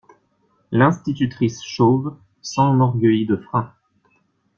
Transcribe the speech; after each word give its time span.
L'institutrice 0.71 1.61
chauve 1.61 2.17
s'enorgueillit 2.41 3.27
de 3.27 3.35
freins. 3.37 3.71